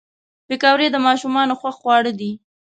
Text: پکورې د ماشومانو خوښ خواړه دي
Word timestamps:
پکورې 0.47 0.87
د 0.91 0.97
ماشومانو 1.07 1.53
خوښ 1.59 1.75
خواړه 1.81 2.11
دي 2.19 2.31